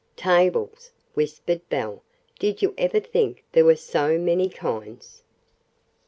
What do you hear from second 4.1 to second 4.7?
many